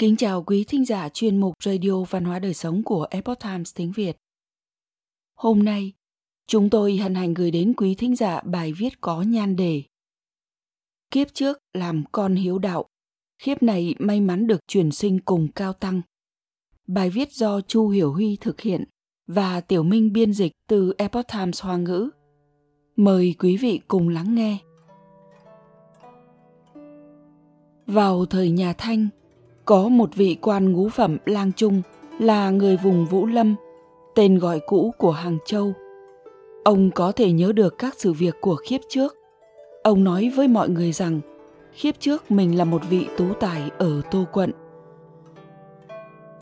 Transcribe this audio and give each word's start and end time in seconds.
Kính 0.00 0.16
chào 0.16 0.42
quý 0.42 0.64
thính 0.68 0.84
giả 0.84 1.08
chuyên 1.08 1.36
mục 1.36 1.54
Radio 1.64 2.02
Văn 2.10 2.24
hóa 2.24 2.38
Đời 2.38 2.54
Sống 2.54 2.82
của 2.82 3.06
Epoch 3.10 3.38
Times 3.40 3.74
tiếng 3.74 3.92
Việt. 3.92 4.16
Hôm 5.36 5.62
nay, 5.62 5.92
chúng 6.46 6.70
tôi 6.70 6.96
hân 6.96 7.14
hạnh 7.14 7.34
gửi 7.34 7.50
đến 7.50 7.74
quý 7.76 7.94
thính 7.94 8.16
giả 8.16 8.40
bài 8.44 8.72
viết 8.72 9.00
có 9.00 9.22
nhan 9.22 9.56
đề 9.56 9.82
Kiếp 11.10 11.34
trước 11.34 11.58
làm 11.72 12.04
con 12.12 12.34
hiếu 12.34 12.58
đạo, 12.58 12.84
khiếp 13.42 13.62
này 13.62 13.94
may 13.98 14.20
mắn 14.20 14.46
được 14.46 14.60
chuyển 14.68 14.90
sinh 14.90 15.20
cùng 15.20 15.48
cao 15.52 15.72
tăng. 15.72 16.02
Bài 16.86 17.10
viết 17.10 17.32
do 17.32 17.60
Chu 17.60 17.88
Hiểu 17.88 18.12
Huy 18.12 18.36
thực 18.40 18.60
hiện 18.60 18.84
và 19.26 19.60
Tiểu 19.60 19.82
Minh 19.82 20.12
biên 20.12 20.32
dịch 20.32 20.52
từ 20.66 20.94
Epoch 20.98 21.26
Times 21.32 21.62
Hoa 21.62 21.76
ngữ. 21.76 22.10
Mời 22.96 23.34
quý 23.38 23.56
vị 23.56 23.80
cùng 23.88 24.08
lắng 24.08 24.34
nghe. 24.34 24.58
Vào 27.86 28.26
thời 28.26 28.50
nhà 28.50 28.72
Thanh, 28.72 29.08
có 29.70 29.88
một 29.88 30.14
vị 30.14 30.36
quan 30.40 30.72
ngũ 30.72 30.88
phẩm 30.88 31.18
lang 31.26 31.52
trung 31.56 31.82
là 32.18 32.50
người 32.50 32.76
vùng 32.76 33.06
Vũ 33.06 33.26
Lâm, 33.26 33.54
tên 34.14 34.38
gọi 34.38 34.60
cũ 34.66 34.94
của 34.98 35.10
Hàng 35.10 35.38
Châu. 35.46 35.72
Ông 36.64 36.90
có 36.90 37.12
thể 37.12 37.32
nhớ 37.32 37.52
được 37.52 37.78
các 37.78 37.94
sự 37.98 38.12
việc 38.12 38.36
của 38.40 38.56
khiếp 38.56 38.78
trước. 38.88 39.16
Ông 39.82 40.04
nói 40.04 40.32
với 40.36 40.48
mọi 40.48 40.68
người 40.68 40.92
rằng 40.92 41.20
khiếp 41.72 41.94
trước 42.00 42.30
mình 42.30 42.58
là 42.58 42.64
một 42.64 42.82
vị 42.90 43.06
tú 43.16 43.24
tài 43.40 43.70
ở 43.78 44.00
Tô 44.10 44.24
Quận. 44.32 44.52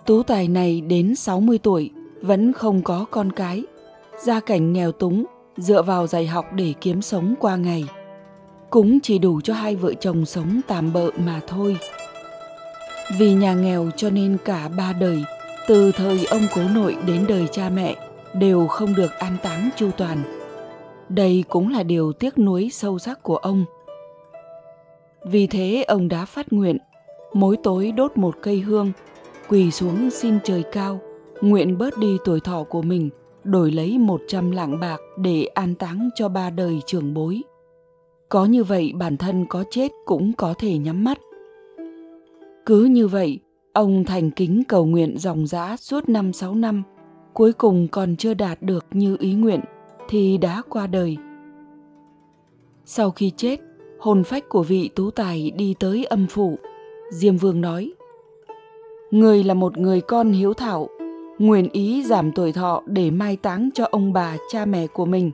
Tú 0.06 0.22
tài 0.22 0.48
này 0.48 0.80
đến 0.80 1.14
60 1.14 1.58
tuổi 1.58 1.90
vẫn 2.22 2.52
không 2.52 2.82
có 2.82 3.06
con 3.10 3.32
cái, 3.32 3.64
gia 4.24 4.40
cảnh 4.40 4.72
nghèo 4.72 4.92
túng, 4.92 5.24
dựa 5.56 5.82
vào 5.82 6.06
dạy 6.06 6.26
học 6.26 6.46
để 6.54 6.74
kiếm 6.80 7.02
sống 7.02 7.34
qua 7.40 7.56
ngày. 7.56 7.88
Cũng 8.70 9.00
chỉ 9.00 9.18
đủ 9.18 9.40
cho 9.40 9.54
hai 9.54 9.76
vợ 9.76 9.94
chồng 9.94 10.26
sống 10.26 10.60
tạm 10.66 10.92
bợ 10.92 11.10
mà 11.16 11.40
thôi. 11.46 11.76
Vì 13.16 13.34
nhà 13.34 13.54
nghèo 13.54 13.90
cho 13.96 14.10
nên 14.10 14.36
cả 14.44 14.68
ba 14.76 14.92
đời, 14.92 15.24
từ 15.68 15.92
thời 15.92 16.24
ông 16.24 16.42
cố 16.54 16.62
nội 16.74 16.96
đến 17.06 17.24
đời 17.28 17.46
cha 17.52 17.70
mẹ, 17.70 17.96
đều 18.34 18.66
không 18.66 18.94
được 18.94 19.12
an 19.18 19.36
táng 19.42 19.70
chu 19.76 19.90
toàn. 19.96 20.18
Đây 21.08 21.44
cũng 21.48 21.72
là 21.72 21.82
điều 21.82 22.12
tiếc 22.12 22.38
nuối 22.38 22.68
sâu 22.72 22.98
sắc 22.98 23.22
của 23.22 23.36
ông. 23.36 23.64
Vì 25.24 25.46
thế 25.46 25.84
ông 25.88 26.08
đã 26.08 26.24
phát 26.24 26.52
nguyện, 26.52 26.78
mỗi 27.32 27.56
tối 27.62 27.92
đốt 27.92 28.16
một 28.16 28.34
cây 28.42 28.60
hương, 28.60 28.92
quỳ 29.48 29.70
xuống 29.70 30.10
xin 30.10 30.38
trời 30.44 30.64
cao, 30.72 31.00
nguyện 31.40 31.78
bớt 31.78 31.98
đi 31.98 32.16
tuổi 32.24 32.40
thọ 32.40 32.62
của 32.62 32.82
mình, 32.82 33.10
đổi 33.44 33.70
lấy 33.70 33.98
một 33.98 34.20
trăm 34.28 34.50
lạng 34.50 34.80
bạc 34.80 35.00
để 35.18 35.44
an 35.54 35.74
táng 35.74 36.08
cho 36.14 36.28
ba 36.28 36.50
đời 36.50 36.80
trưởng 36.86 37.14
bối. 37.14 37.42
Có 38.28 38.44
như 38.44 38.64
vậy 38.64 38.92
bản 38.94 39.16
thân 39.16 39.46
có 39.48 39.64
chết 39.70 39.92
cũng 40.04 40.32
có 40.32 40.54
thể 40.58 40.78
nhắm 40.78 41.04
mắt. 41.04 41.18
Cứ 42.68 42.84
như 42.84 43.08
vậy, 43.08 43.38
ông 43.72 44.04
thành 44.04 44.30
kính 44.30 44.62
cầu 44.68 44.86
nguyện 44.86 45.18
dòng 45.18 45.46
dã 45.46 45.76
suốt 45.76 46.08
năm 46.08 46.32
sáu 46.32 46.54
năm, 46.54 46.82
cuối 47.34 47.52
cùng 47.52 47.88
còn 47.88 48.16
chưa 48.16 48.34
đạt 48.34 48.62
được 48.62 48.86
như 48.90 49.16
ý 49.20 49.34
nguyện 49.34 49.60
thì 50.08 50.38
đã 50.38 50.62
qua 50.68 50.86
đời. 50.86 51.16
Sau 52.84 53.10
khi 53.10 53.32
chết, 53.36 53.60
hồn 53.98 54.24
phách 54.24 54.48
của 54.48 54.62
vị 54.62 54.90
tú 54.94 55.10
tài 55.10 55.50
đi 55.50 55.74
tới 55.80 56.04
âm 56.04 56.26
phủ. 56.26 56.58
Diêm 57.10 57.36
Vương 57.36 57.60
nói, 57.60 57.92
Người 59.10 59.44
là 59.44 59.54
một 59.54 59.78
người 59.78 60.00
con 60.00 60.32
hiếu 60.32 60.54
thảo, 60.54 60.88
nguyện 61.38 61.68
ý 61.72 62.02
giảm 62.02 62.32
tuổi 62.32 62.52
thọ 62.52 62.82
để 62.86 63.10
mai 63.10 63.36
táng 63.36 63.70
cho 63.74 63.84
ông 63.90 64.12
bà 64.12 64.36
cha 64.52 64.64
mẹ 64.64 64.86
của 64.86 65.06
mình. 65.06 65.30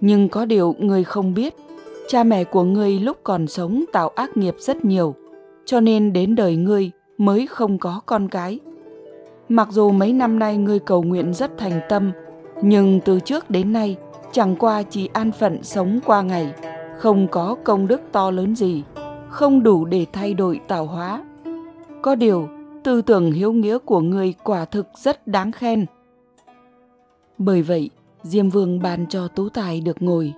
Nhưng 0.00 0.28
có 0.28 0.44
điều 0.44 0.74
người 0.78 1.04
không 1.04 1.34
biết, 1.34 1.54
cha 2.08 2.24
mẹ 2.24 2.44
của 2.44 2.62
người 2.64 2.98
lúc 2.98 3.16
còn 3.24 3.46
sống 3.46 3.84
tạo 3.92 4.08
ác 4.08 4.36
nghiệp 4.36 4.54
rất 4.58 4.84
nhiều, 4.84 5.14
cho 5.64 5.80
nên 5.80 6.12
đến 6.12 6.34
đời 6.34 6.56
ngươi 6.56 6.90
mới 7.18 7.46
không 7.46 7.78
có 7.78 8.00
con 8.06 8.28
cái. 8.28 8.58
Mặc 9.48 9.68
dù 9.70 9.90
mấy 9.90 10.12
năm 10.12 10.38
nay 10.38 10.56
ngươi 10.56 10.78
cầu 10.78 11.02
nguyện 11.02 11.34
rất 11.34 11.58
thành 11.58 11.80
tâm, 11.88 12.12
nhưng 12.62 13.00
từ 13.04 13.20
trước 13.20 13.50
đến 13.50 13.72
nay 13.72 13.96
chẳng 14.32 14.56
qua 14.56 14.82
chỉ 14.82 15.08
an 15.12 15.32
phận 15.32 15.62
sống 15.62 16.00
qua 16.04 16.22
ngày, 16.22 16.54
không 16.98 17.28
có 17.30 17.56
công 17.64 17.86
đức 17.86 18.00
to 18.12 18.30
lớn 18.30 18.56
gì, 18.56 18.82
không 19.28 19.62
đủ 19.62 19.84
để 19.84 20.06
thay 20.12 20.34
đổi 20.34 20.60
tạo 20.68 20.86
hóa. 20.86 21.24
Có 22.02 22.14
điều, 22.14 22.48
tư 22.84 23.02
tưởng 23.02 23.32
hiếu 23.32 23.52
nghĩa 23.52 23.78
của 23.78 24.00
người 24.00 24.34
quả 24.44 24.64
thực 24.64 24.86
rất 24.94 25.26
đáng 25.26 25.52
khen. 25.52 25.86
Bởi 27.38 27.62
vậy, 27.62 27.90
Diêm 28.22 28.48
Vương 28.48 28.82
ban 28.82 29.06
cho 29.08 29.28
Tú 29.28 29.48
Tài 29.48 29.80
được 29.80 30.02
ngồi. 30.02 30.32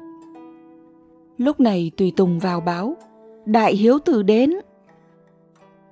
Lúc 1.39 1.61
này 1.61 1.91
Tùy 1.97 2.13
Tùng 2.17 2.39
vào 2.39 2.61
báo, 2.61 2.97
Đại 3.47 3.75
Hiếu 3.75 3.99
Tử 3.99 4.23
đến. 4.23 4.55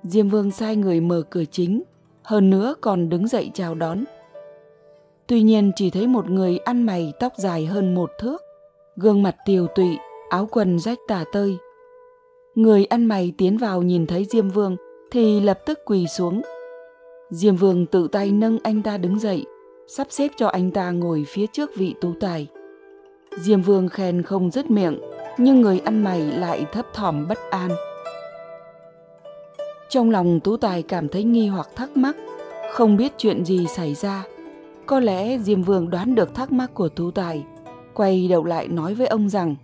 Diêm 0.03 0.29
Vương 0.29 0.51
sai 0.51 0.75
người 0.75 1.01
mở 1.01 1.21
cửa 1.29 1.43
chính, 1.51 1.83
hơn 2.23 2.49
nữa 2.49 2.75
còn 2.81 3.09
đứng 3.09 3.27
dậy 3.27 3.51
chào 3.53 3.75
đón. 3.75 4.03
Tuy 5.27 5.41
nhiên 5.41 5.71
chỉ 5.75 5.89
thấy 5.89 6.07
một 6.07 6.29
người 6.29 6.57
ăn 6.57 6.83
mày 6.83 7.13
tóc 7.19 7.33
dài 7.37 7.65
hơn 7.65 7.95
một 7.95 8.11
thước, 8.19 8.41
gương 8.95 9.23
mặt 9.23 9.35
tiều 9.45 9.67
tụy, 9.67 9.97
áo 10.29 10.47
quần 10.51 10.79
rách 10.79 10.97
tả 11.07 11.23
tơi. 11.33 11.57
Người 12.55 12.85
ăn 12.85 13.05
mày 13.05 13.33
tiến 13.37 13.57
vào 13.57 13.81
nhìn 13.81 14.07
thấy 14.07 14.25
Diêm 14.29 14.49
Vương 14.49 14.75
thì 15.11 15.39
lập 15.39 15.59
tức 15.65 15.79
quỳ 15.85 16.07
xuống. 16.07 16.41
Diêm 17.29 17.55
Vương 17.55 17.85
tự 17.85 18.07
tay 18.11 18.31
nâng 18.31 18.57
anh 18.63 18.81
ta 18.81 18.97
đứng 18.97 19.19
dậy, 19.19 19.45
sắp 19.87 20.07
xếp 20.09 20.31
cho 20.37 20.47
anh 20.47 20.71
ta 20.71 20.91
ngồi 20.91 21.25
phía 21.27 21.45
trước 21.47 21.71
vị 21.75 21.95
tú 22.01 22.13
tài. 22.19 22.47
Diêm 23.37 23.61
Vương 23.61 23.89
khen 23.89 24.21
không 24.21 24.51
dứt 24.51 24.71
miệng, 24.71 24.99
nhưng 25.37 25.61
người 25.61 25.79
ăn 25.79 26.03
mày 26.03 26.21
lại 26.21 26.65
thấp 26.71 26.85
thỏm 26.93 27.27
bất 27.27 27.37
an. 27.51 27.71
Trong 29.93 30.09
lòng 30.09 30.39
Tú 30.39 30.57
Tài 30.57 30.83
cảm 30.83 31.07
thấy 31.07 31.23
nghi 31.23 31.47
hoặc 31.47 31.69
thắc 31.75 31.97
mắc, 31.97 32.15
không 32.71 32.97
biết 32.97 33.13
chuyện 33.17 33.45
gì 33.45 33.67
xảy 33.67 33.93
ra. 33.93 34.23
Có 34.85 34.99
lẽ 34.99 35.37
Diêm 35.37 35.63
Vương 35.63 35.89
đoán 35.89 36.15
được 36.15 36.35
thắc 36.35 36.51
mắc 36.51 36.73
của 36.73 36.89
Tú 36.89 37.11
Tài, 37.11 37.43
quay 37.93 38.27
đầu 38.27 38.43
lại 38.43 38.67
nói 38.67 38.93
với 38.93 39.07
ông 39.07 39.29
rằng 39.29 39.55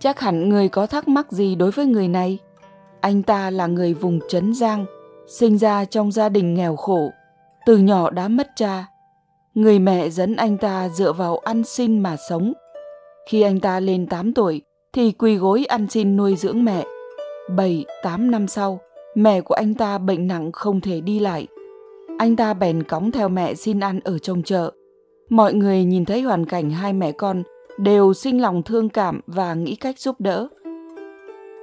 Chắc 0.00 0.20
hẳn 0.20 0.48
người 0.48 0.68
có 0.68 0.86
thắc 0.86 1.08
mắc 1.08 1.32
gì 1.32 1.54
đối 1.54 1.70
với 1.70 1.86
người 1.86 2.08
này. 2.08 2.38
Anh 3.00 3.22
ta 3.22 3.50
là 3.50 3.66
người 3.66 3.94
vùng 3.94 4.20
Trấn 4.28 4.54
Giang, 4.54 4.84
sinh 5.26 5.58
ra 5.58 5.84
trong 5.84 6.12
gia 6.12 6.28
đình 6.28 6.54
nghèo 6.54 6.76
khổ, 6.76 7.10
từ 7.66 7.78
nhỏ 7.78 8.10
đã 8.10 8.28
mất 8.28 8.50
cha. 8.56 8.86
Người 9.54 9.78
mẹ 9.78 10.10
dẫn 10.10 10.36
anh 10.36 10.58
ta 10.58 10.88
dựa 10.88 11.12
vào 11.12 11.38
ăn 11.38 11.64
xin 11.64 12.00
mà 12.00 12.16
sống. 12.28 12.52
Khi 13.28 13.42
anh 13.42 13.60
ta 13.60 13.80
lên 13.80 14.06
8 14.06 14.34
tuổi 14.34 14.62
thì 14.92 15.12
quỳ 15.12 15.36
gối 15.36 15.64
ăn 15.64 15.86
xin 15.90 16.16
nuôi 16.16 16.36
dưỡng 16.36 16.64
mẹ. 16.64 16.84
7, 17.56 17.84
8 18.02 18.30
năm 18.30 18.48
sau, 18.48 18.80
Mẹ 19.14 19.40
của 19.40 19.54
anh 19.54 19.74
ta 19.74 19.98
bệnh 19.98 20.26
nặng 20.26 20.52
không 20.52 20.80
thể 20.80 21.00
đi 21.00 21.18
lại. 21.18 21.46
Anh 22.18 22.36
ta 22.36 22.54
bèn 22.54 22.82
cõng 22.82 23.10
theo 23.10 23.28
mẹ 23.28 23.54
xin 23.54 23.80
ăn 23.80 24.00
ở 24.04 24.18
trong 24.18 24.42
chợ. 24.42 24.72
Mọi 25.28 25.54
người 25.54 25.84
nhìn 25.84 26.04
thấy 26.04 26.22
hoàn 26.22 26.44
cảnh 26.44 26.70
hai 26.70 26.92
mẹ 26.92 27.12
con 27.12 27.42
đều 27.78 28.14
sinh 28.14 28.40
lòng 28.40 28.62
thương 28.62 28.88
cảm 28.88 29.20
và 29.26 29.54
nghĩ 29.54 29.76
cách 29.76 29.98
giúp 29.98 30.16
đỡ. 30.18 30.48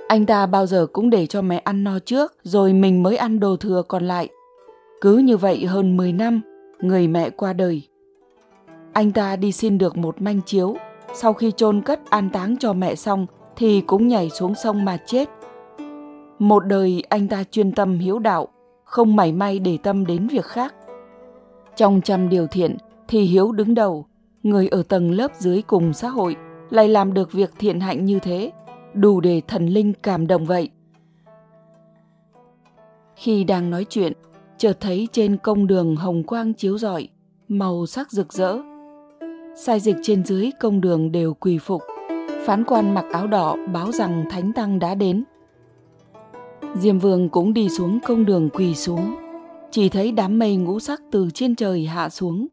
Anh 0.08 0.26
ta 0.26 0.46
bao 0.46 0.66
giờ 0.66 0.88
cũng 0.94 1.10
để 1.10 1.28
cho 1.28 1.42
mẹ 1.42 1.58
ăn 1.58 1.84
no 1.84 2.00
trước 2.00 2.34
rồi 2.44 2.74
mình 2.74 3.04
mới 3.04 3.18
ăn 3.18 3.40
đồ 3.40 3.56
thừa 3.56 3.84
còn 3.88 4.04
lại. 4.04 4.30
Cứ 5.02 5.18
như 5.18 5.38
vậy 5.38 5.66
hơn 5.66 5.98
10 5.98 6.14
năm, 6.14 6.42
người 6.80 7.08
mẹ 7.08 7.30
qua 7.30 7.54
đời. 7.54 7.82
Anh 8.94 9.12
ta 9.12 9.36
đi 9.36 9.52
xin 9.52 9.78
được 9.78 9.98
một 9.98 10.22
manh 10.22 10.42
chiếu, 10.46 10.76
sau 11.14 11.34
khi 11.34 11.52
chôn 11.58 11.82
cất 11.82 12.10
an 12.10 12.30
táng 12.34 12.58
cho 12.58 12.74
mẹ 12.74 12.96
xong 12.96 13.26
thì 13.56 13.82
cũng 13.82 14.08
nhảy 14.08 14.30
xuống 14.30 14.56
sông 14.56 14.86
mà 14.86 14.98
chết. 15.06 15.30
Một 16.40 16.66
đời 16.66 17.04
anh 17.10 17.28
ta 17.28 17.44
chuyên 17.52 17.72
tâm 17.72 18.00
hiếu 18.00 18.20
đạo, 18.20 18.48
không 18.84 19.16
mảy 19.16 19.32
may 19.32 19.60
để 19.60 19.78
tâm 19.84 20.06
đến 20.06 20.28
việc 20.28 20.46
khác. 20.46 20.76
Trong 21.76 22.02
trăm 22.02 22.30
điều 22.30 22.48
thiện 22.48 22.78
thì 23.08 23.22
hiếu 23.22 23.52
đứng 23.52 23.74
đầu, 23.74 24.06
người 24.44 24.68
ở 24.68 24.84
tầng 24.84 25.12
lớp 25.12 25.32
dưới 25.36 25.62
cùng 25.62 25.94
xã 25.94 26.10
hội 26.10 26.36
lại 26.70 26.88
làm 26.88 27.14
được 27.14 27.32
việc 27.32 27.54
thiện 27.60 27.80
hạnh 27.80 28.06
như 28.06 28.20
thế, 28.20 28.52
đủ 28.94 29.22
để 29.22 29.42
thần 29.48 29.68
linh 29.68 29.94
cảm 30.04 30.28
động 30.28 30.46
vậy. 30.46 30.70
Khi 33.16 33.44
đang 33.44 33.70
nói 33.70 33.86
chuyện, 33.90 34.14
chợt 34.58 34.78
thấy 34.80 35.08
trên 35.12 35.38
công 35.38 35.68
đường 35.68 35.96
hồng 35.96 36.24
quang 36.24 36.54
chiếu 36.54 36.78
rọi, 36.78 37.08
màu 37.48 37.86
sắc 37.86 38.12
rực 38.12 38.34
rỡ. 38.34 38.58
Sai 39.56 39.80
dịch 39.80 39.98
trên 40.02 40.26
dưới 40.26 40.52
công 40.60 40.82
đường 40.82 41.12
đều 41.12 41.34
quỳ 41.34 41.58
phục, 41.58 41.82
phán 42.46 42.64
quan 42.64 42.94
mặc 42.94 43.06
áo 43.12 43.28
đỏ 43.28 43.56
báo 43.74 43.92
rằng 43.92 44.26
thánh 44.30 44.54
tăng 44.54 44.80
đã 44.80 44.96
đến. 44.96 45.24
Diêm 46.76 47.00
Vương 47.00 47.30
cũng 47.30 47.54
đi 47.54 47.70
xuống 47.70 48.00
công 48.06 48.26
đường 48.26 48.50
quỳ 48.54 48.76
xuống, 48.76 49.16
chỉ 49.72 49.90
thấy 49.90 50.12
đám 50.12 50.40
mây 50.40 50.56
ngũ 50.56 50.80
sắc 50.80 51.02
từ 51.12 51.30
trên 51.34 51.56
trời 51.56 51.86
hạ 51.86 52.10
xuống. 52.10 52.48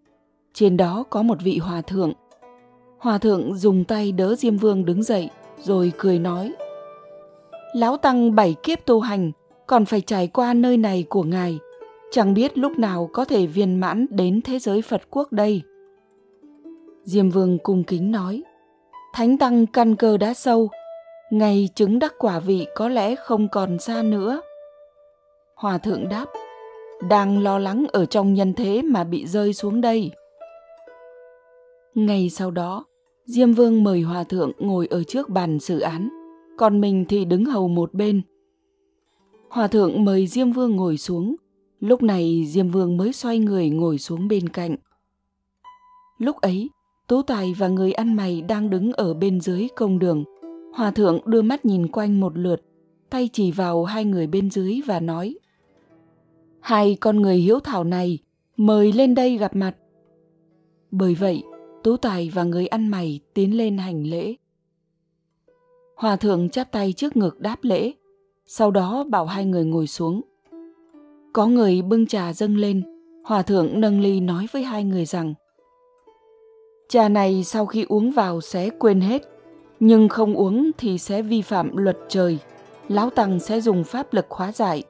Trên 0.54 0.76
đó 0.76 1.04
có 1.10 1.22
một 1.22 1.38
vị 1.42 1.58
hòa 1.58 1.82
thượng. 1.82 2.12
Hòa 2.98 3.18
thượng 3.18 3.54
dùng 3.54 3.84
tay 3.84 4.12
đỡ 4.12 4.34
Diêm 4.34 4.56
Vương 4.56 4.84
đứng 4.84 5.02
dậy, 5.02 5.30
rồi 5.62 5.92
cười 5.98 6.18
nói. 6.18 6.52
Lão 7.74 7.96
Tăng 7.96 8.34
bảy 8.34 8.54
kiếp 8.62 8.86
tu 8.86 9.00
hành, 9.00 9.32
còn 9.66 9.84
phải 9.84 10.00
trải 10.00 10.26
qua 10.26 10.54
nơi 10.54 10.76
này 10.76 11.04
của 11.08 11.22
ngài, 11.22 11.58
chẳng 12.10 12.34
biết 12.34 12.58
lúc 12.58 12.78
nào 12.78 13.10
có 13.12 13.24
thể 13.24 13.46
viên 13.46 13.80
mãn 13.80 14.06
đến 14.10 14.40
thế 14.44 14.58
giới 14.58 14.82
Phật 14.82 15.02
quốc 15.10 15.32
đây. 15.32 15.62
Diêm 17.04 17.30
Vương 17.30 17.58
cung 17.58 17.84
kính 17.84 18.10
nói, 18.10 18.42
Thánh 19.14 19.38
Tăng 19.38 19.66
căn 19.66 19.96
cơ 19.96 20.16
đã 20.16 20.34
sâu, 20.34 20.68
ngày 21.30 21.68
chứng 21.74 21.98
đắc 21.98 22.14
quả 22.18 22.38
vị 22.38 22.66
có 22.74 22.88
lẽ 22.88 23.14
không 23.14 23.48
còn 23.48 23.78
xa 23.78 24.02
nữa. 24.02 24.40
Hòa 25.54 25.78
thượng 25.78 26.08
đáp, 26.08 26.26
đang 27.08 27.42
lo 27.42 27.58
lắng 27.58 27.86
ở 27.92 28.06
trong 28.06 28.34
nhân 28.34 28.54
thế 28.54 28.82
mà 28.82 29.04
bị 29.04 29.26
rơi 29.26 29.54
xuống 29.54 29.80
đây. 29.80 30.10
Ngày 31.94 32.30
sau 32.30 32.50
đó, 32.50 32.84
Diêm 33.24 33.52
Vương 33.52 33.84
mời 33.84 34.00
Hòa 34.00 34.24
Thượng 34.24 34.52
ngồi 34.58 34.86
ở 34.86 35.04
trước 35.04 35.28
bàn 35.28 35.58
xử 35.60 35.80
án, 35.80 36.08
còn 36.58 36.80
mình 36.80 37.04
thì 37.08 37.24
đứng 37.24 37.44
hầu 37.44 37.68
một 37.68 37.94
bên. 37.94 38.22
Hòa 39.48 39.66
Thượng 39.66 40.04
mời 40.04 40.26
Diêm 40.26 40.52
Vương 40.52 40.76
ngồi 40.76 40.98
xuống, 40.98 41.36
lúc 41.80 42.02
này 42.02 42.44
Diêm 42.48 42.68
Vương 42.68 42.96
mới 42.96 43.12
xoay 43.12 43.38
người 43.38 43.70
ngồi 43.70 43.98
xuống 43.98 44.28
bên 44.28 44.48
cạnh. 44.48 44.76
Lúc 46.18 46.36
ấy, 46.36 46.68
Tú 47.08 47.22
Tài 47.22 47.54
và 47.58 47.68
người 47.68 47.92
ăn 47.92 48.14
mày 48.14 48.42
đang 48.42 48.70
đứng 48.70 48.92
ở 48.92 49.14
bên 49.14 49.40
dưới 49.40 49.68
công 49.76 49.98
đường. 49.98 50.24
Hòa 50.76 50.90
Thượng 50.90 51.20
đưa 51.24 51.42
mắt 51.42 51.64
nhìn 51.64 51.88
quanh 51.88 52.20
một 52.20 52.38
lượt, 52.38 52.62
tay 53.10 53.30
chỉ 53.32 53.52
vào 53.52 53.84
hai 53.84 54.04
người 54.04 54.26
bên 54.26 54.50
dưới 54.50 54.80
và 54.86 55.00
nói 55.00 55.38
Hai 56.60 56.96
con 57.00 57.22
người 57.22 57.36
hiếu 57.36 57.60
thảo 57.60 57.84
này 57.84 58.18
mời 58.56 58.92
lên 58.92 59.14
đây 59.14 59.36
gặp 59.36 59.56
mặt. 59.56 59.76
Bởi 60.90 61.14
vậy, 61.14 61.42
Tú 61.82 61.96
Tài 61.96 62.30
và 62.34 62.44
người 62.44 62.66
ăn 62.66 62.88
mày 62.88 63.20
tiến 63.34 63.56
lên 63.56 63.78
hành 63.78 64.06
lễ. 64.06 64.34
Hòa 65.94 66.16
thượng 66.16 66.48
chắp 66.48 66.72
tay 66.72 66.92
trước 66.92 67.16
ngực 67.16 67.40
đáp 67.40 67.56
lễ, 67.62 67.92
sau 68.46 68.70
đó 68.70 69.04
bảo 69.10 69.26
hai 69.26 69.44
người 69.44 69.64
ngồi 69.64 69.86
xuống. 69.86 70.20
Có 71.32 71.46
người 71.46 71.82
bưng 71.82 72.06
trà 72.06 72.32
dâng 72.32 72.56
lên, 72.56 72.82
hòa 73.24 73.42
thượng 73.42 73.80
nâng 73.80 74.00
ly 74.00 74.20
nói 74.20 74.46
với 74.52 74.62
hai 74.62 74.84
người 74.84 75.04
rằng 75.04 75.34
Trà 76.88 77.08
này 77.08 77.44
sau 77.44 77.66
khi 77.66 77.84
uống 77.88 78.10
vào 78.10 78.40
sẽ 78.40 78.70
quên 78.70 79.00
hết, 79.00 79.35
nhưng 79.80 80.08
không 80.08 80.34
uống 80.34 80.70
thì 80.78 80.98
sẽ 80.98 81.22
vi 81.22 81.42
phạm 81.42 81.76
luật 81.76 81.98
trời. 82.08 82.38
Lão 82.88 83.10
Tăng 83.10 83.40
sẽ 83.40 83.60
dùng 83.60 83.84
pháp 83.84 84.14
lực 84.14 84.26
hóa 84.30 84.52
giải. 84.52 84.82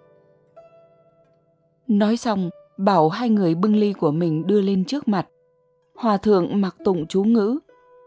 Nói 1.88 2.16
xong, 2.16 2.50
bảo 2.76 3.08
hai 3.08 3.30
người 3.30 3.54
bưng 3.54 3.76
ly 3.76 3.92
của 3.92 4.10
mình 4.10 4.46
đưa 4.46 4.60
lên 4.60 4.84
trước 4.84 5.08
mặt. 5.08 5.28
Hòa 5.94 6.16
thượng 6.16 6.60
mặc 6.60 6.76
tụng 6.84 7.06
chú 7.06 7.24
ngữ, 7.24 7.58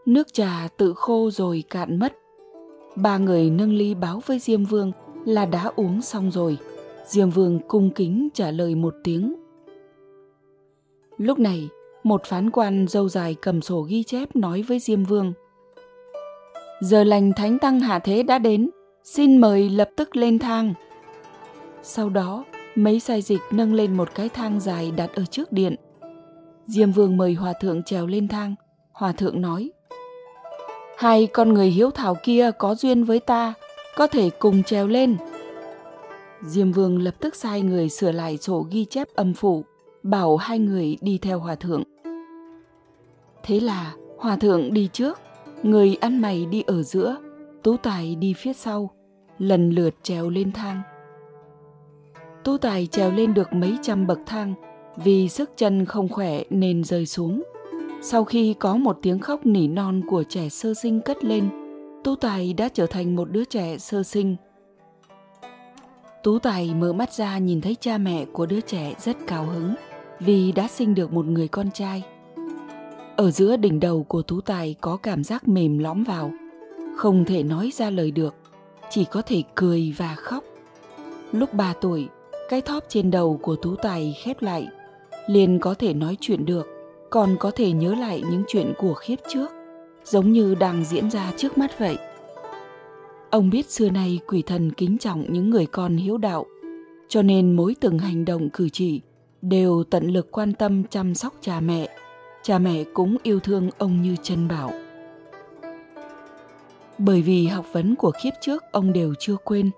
nước 0.06 0.32
trà 0.32 0.68
tự 0.76 0.94
khô 0.96 1.30
rồi 1.30 1.64
cạn 1.70 1.98
mất. 1.98 2.16
Ba 2.96 3.18
người 3.18 3.50
nâng 3.50 3.72
ly 3.72 3.94
báo 3.94 4.22
với 4.26 4.38
Diêm 4.38 4.64
Vương 4.64 4.92
là 5.24 5.46
đã 5.46 5.70
uống 5.76 6.02
xong 6.02 6.30
rồi. 6.30 6.58
Diêm 7.06 7.30
Vương 7.30 7.60
cung 7.68 7.90
kính 7.90 8.28
trả 8.34 8.50
lời 8.50 8.74
một 8.74 8.94
tiếng. 9.04 9.34
Lúc 11.16 11.38
này, 11.38 11.68
một 12.02 12.24
phán 12.24 12.50
quan 12.50 12.86
dâu 12.88 13.08
dài 13.08 13.36
cầm 13.40 13.62
sổ 13.62 13.80
ghi 13.80 14.02
chép 14.02 14.36
nói 14.36 14.62
với 14.62 14.78
Diêm 14.78 15.04
Vương. 15.04 15.32
Giờ 16.80 17.04
lành 17.04 17.32
Thánh 17.32 17.58
Tăng 17.58 17.80
Hạ 17.80 17.98
Thế 17.98 18.22
đã 18.22 18.38
đến, 18.38 18.70
xin 19.04 19.38
mời 19.38 19.70
lập 19.70 19.90
tức 19.96 20.16
lên 20.16 20.38
thang. 20.38 20.74
Sau 21.82 22.08
đó, 22.08 22.44
mấy 22.74 23.00
sai 23.00 23.22
dịch 23.22 23.40
nâng 23.50 23.74
lên 23.74 23.96
một 23.96 24.14
cái 24.14 24.28
thang 24.28 24.60
dài 24.60 24.92
đặt 24.96 25.10
ở 25.14 25.24
trước 25.24 25.52
điện. 25.52 25.76
Diêm 26.66 26.92
Vương 26.92 27.16
mời 27.16 27.34
Hòa 27.34 27.52
Thượng 27.60 27.82
trèo 27.82 28.06
lên 28.06 28.28
thang. 28.28 28.54
Hòa 28.92 29.12
Thượng 29.12 29.40
nói, 29.40 29.70
Hai 30.98 31.26
con 31.26 31.54
người 31.54 31.68
hiếu 31.68 31.90
thảo 31.90 32.16
kia 32.22 32.50
có 32.58 32.74
duyên 32.74 33.04
với 33.04 33.20
ta, 33.20 33.54
có 33.96 34.06
thể 34.06 34.30
cùng 34.30 34.62
trèo 34.62 34.86
lên. 34.86 35.16
Diêm 36.42 36.72
Vương 36.72 37.02
lập 37.02 37.14
tức 37.20 37.36
sai 37.36 37.62
người 37.62 37.88
sửa 37.88 38.12
lại 38.12 38.38
sổ 38.38 38.66
ghi 38.70 38.84
chép 38.84 39.08
âm 39.14 39.34
phủ, 39.34 39.64
bảo 40.02 40.36
hai 40.36 40.58
người 40.58 40.98
đi 41.00 41.18
theo 41.18 41.38
Hòa 41.38 41.54
Thượng. 41.54 41.82
Thế 43.42 43.60
là 43.60 43.94
Hòa 44.18 44.36
Thượng 44.36 44.74
đi 44.74 44.88
trước, 44.92 45.18
người 45.62 45.96
ăn 46.00 46.20
mày 46.20 46.46
đi 46.46 46.62
ở 46.66 46.82
giữa, 46.82 47.16
Tú 47.62 47.76
Tài 47.76 48.14
đi 48.14 48.32
phía 48.32 48.52
sau, 48.52 48.90
lần 49.38 49.70
lượt 49.70 49.94
trèo 50.02 50.30
lên 50.30 50.52
thang. 50.52 50.82
Tú 52.44 52.58
Tài 52.58 52.86
trèo 52.86 53.10
lên 53.10 53.34
được 53.34 53.52
mấy 53.52 53.78
trăm 53.82 54.06
bậc 54.06 54.18
thang, 54.26 54.54
vì 54.96 55.28
sức 55.28 55.50
chân 55.56 55.84
không 55.84 56.08
khỏe 56.08 56.42
nên 56.50 56.84
rơi 56.84 57.06
xuống. 57.06 57.42
Sau 58.02 58.24
khi 58.24 58.54
có 58.54 58.76
một 58.76 58.98
tiếng 59.02 59.18
khóc 59.18 59.46
nỉ 59.46 59.68
non 59.68 60.02
của 60.08 60.24
trẻ 60.28 60.48
sơ 60.48 60.74
sinh 60.74 61.00
cất 61.00 61.24
lên, 61.24 61.48
Tú 62.04 62.16
Tài 62.16 62.52
đã 62.52 62.68
trở 62.68 62.86
thành 62.86 63.16
một 63.16 63.30
đứa 63.30 63.44
trẻ 63.44 63.78
sơ 63.78 64.02
sinh. 64.02 64.36
Tú 66.22 66.38
Tài 66.38 66.74
mở 66.74 66.92
mắt 66.92 67.12
ra 67.12 67.38
nhìn 67.38 67.60
thấy 67.60 67.76
cha 67.80 67.98
mẹ 67.98 68.24
của 68.32 68.46
đứa 68.46 68.60
trẻ 68.60 68.94
rất 68.98 69.16
cao 69.26 69.44
hứng 69.44 69.74
vì 70.20 70.52
đã 70.52 70.68
sinh 70.68 70.94
được 70.94 71.12
một 71.12 71.26
người 71.26 71.48
con 71.48 71.70
trai. 71.70 72.02
Ở 73.20 73.30
giữa 73.30 73.56
đỉnh 73.56 73.80
đầu 73.80 74.02
của 74.02 74.22
Tú 74.22 74.40
Tài 74.40 74.74
có 74.80 74.96
cảm 74.96 75.24
giác 75.24 75.48
mềm 75.48 75.78
lõm 75.78 76.04
vào, 76.04 76.32
không 76.96 77.24
thể 77.24 77.42
nói 77.42 77.70
ra 77.74 77.90
lời 77.90 78.10
được, 78.10 78.34
chỉ 78.90 79.04
có 79.04 79.22
thể 79.22 79.42
cười 79.54 79.94
và 79.96 80.14
khóc. 80.14 80.44
Lúc 81.32 81.54
3 81.54 81.74
tuổi, 81.80 82.08
cái 82.48 82.60
thóp 82.60 82.84
trên 82.88 83.10
đầu 83.10 83.38
của 83.42 83.56
Tú 83.56 83.76
Tài 83.76 84.16
khép 84.22 84.42
lại, 84.42 84.68
liền 85.26 85.58
có 85.58 85.74
thể 85.74 85.94
nói 85.94 86.16
chuyện 86.20 86.44
được, 86.44 86.68
còn 87.10 87.36
có 87.40 87.50
thể 87.50 87.72
nhớ 87.72 87.94
lại 87.94 88.22
những 88.30 88.42
chuyện 88.48 88.72
của 88.78 88.94
khiếp 88.94 89.16
trước, 89.28 89.50
giống 90.04 90.32
như 90.32 90.54
đang 90.54 90.84
diễn 90.84 91.10
ra 91.10 91.32
trước 91.36 91.58
mắt 91.58 91.78
vậy. 91.78 91.98
Ông 93.30 93.50
biết 93.50 93.70
xưa 93.70 93.90
nay 93.90 94.20
quỷ 94.26 94.42
thần 94.42 94.72
kính 94.72 94.98
trọng 94.98 95.32
những 95.32 95.50
người 95.50 95.66
con 95.66 95.96
hiếu 95.96 96.18
đạo, 96.18 96.46
cho 97.08 97.22
nên 97.22 97.52
mỗi 97.52 97.74
từng 97.80 97.98
hành 97.98 98.24
động 98.24 98.50
cử 98.50 98.68
chỉ 98.68 99.00
đều 99.42 99.84
tận 99.90 100.08
lực 100.08 100.30
quan 100.30 100.52
tâm 100.52 100.84
chăm 100.84 101.14
sóc 101.14 101.34
cha 101.40 101.60
mẹ. 101.60 101.88
Cha 102.42 102.58
mẹ 102.58 102.84
cũng 102.94 103.16
yêu 103.22 103.40
thương 103.40 103.70
ông 103.78 104.02
như 104.02 104.16
chân 104.22 104.48
bảo. 104.48 104.72
Bởi 106.98 107.22
vì 107.22 107.46
học 107.46 107.66
vấn 107.72 107.96
của 107.96 108.10
khiếp 108.22 108.30
trước 108.40 108.62
ông 108.72 108.92
đều 108.92 109.14
chưa 109.18 109.36
quên, 109.44 109.70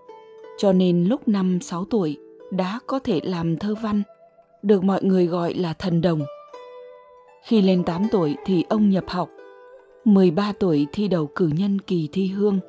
cho 0.59 0.73
nên 0.73 1.05
lúc 1.05 1.29
năm 1.29 1.61
6 1.61 1.85
tuổi 1.85 2.19
đã 2.51 2.81
có 2.87 2.99
thể 2.99 3.21
làm 3.25 3.57
thơ 3.57 3.75
văn, 3.83 4.03
được 4.63 4.85
mọi 4.85 5.03
người 5.03 5.27
gọi 5.27 5.55
là 5.55 5.73
thần 5.73 6.01
đồng. 6.01 6.21
Khi 7.45 7.63
lên 7.63 7.85
8 7.85 8.07
tuổi 8.13 8.37
thì 8.47 8.65
ông 8.69 8.91
nhập 8.91 9.05
học, 9.09 9.29
13 10.05 10.53
tuổi 10.53 10.87
thi 10.93 11.09
đậu 11.09 11.27
cử 11.27 11.51
nhân 11.55 11.81
kỳ 11.81 12.09
thi 12.13 12.27
hương, 12.27 12.61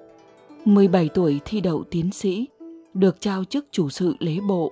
17 0.65 1.09
tuổi 1.13 1.39
thi 1.45 1.61
đậu 1.61 1.83
tiến 1.83 2.11
sĩ, 2.11 2.47
được 2.93 3.21
trao 3.21 3.43
chức 3.43 3.65
chủ 3.71 3.89
sự 3.89 4.15
lễ 4.19 4.39
bộ. 4.47 4.71